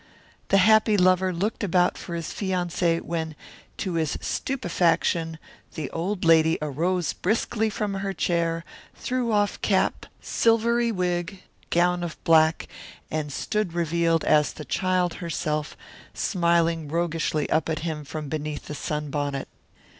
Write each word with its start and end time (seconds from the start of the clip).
The 0.47 0.57
happy 0.57 0.97
lover 0.97 1.31
looked 1.31 1.63
about 1.63 1.95
for 1.95 2.15
his 2.15 2.33
fiance 2.33 3.01
when, 3.01 3.35
to 3.77 3.93
his 3.93 4.17
stupefaction, 4.19 5.37
the 5.75 5.91
old 5.91 6.25
lady 6.25 6.57
arose 6.59 7.13
briskly 7.13 7.69
from 7.69 7.93
her 7.93 8.11
chair, 8.11 8.65
threw 8.95 9.31
off 9.31 9.61
cap, 9.61 10.07
silvery 10.19 10.91
wig, 10.91 11.43
gown 11.69 12.01
of 12.03 12.17
black, 12.23 12.67
and 13.11 13.31
stood 13.31 13.73
revealed 13.73 14.23
as 14.23 14.53
the 14.53 14.65
child 14.65 15.13
herself, 15.21 15.77
smiling 16.15 16.87
roguishly 16.87 17.47
up 17.51 17.69
at 17.69 17.79
him 17.85 18.03
from 18.03 18.27
beneath 18.27 18.65
the 18.65 18.73
sunbonnet. 18.73 19.47